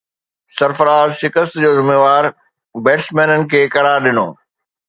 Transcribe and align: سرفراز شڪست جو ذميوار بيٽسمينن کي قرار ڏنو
سرفراز 0.55 1.09
شڪست 1.21 1.53
جو 1.65 1.71
ذميوار 1.79 2.23
بيٽسمينن 2.89 3.41
کي 3.53 3.61
قرار 3.77 3.99
ڏنو 4.07 4.27